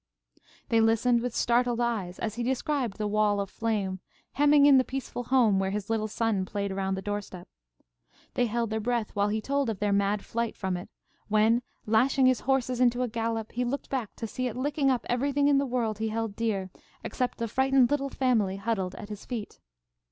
[0.69, 3.99] They listened with startled eyes as he described the wall of flame,
[4.31, 7.47] hemming in the peaceful home where his little son played around the door step.
[8.33, 10.89] They held their breath while he told of their mad flight from it,
[11.27, 15.05] when, lashing his horses into a gallop, he looked back to see it licking up
[15.07, 16.71] everything in the world he held dear
[17.03, 19.59] except the frightened little family huddled at his feet.